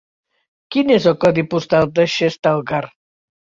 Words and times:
Quin 0.75 0.93
és 0.95 1.05
el 1.11 1.17
codi 1.25 1.45
postal 1.53 1.87
de 2.01 2.09
Xestalgar? 2.17 2.85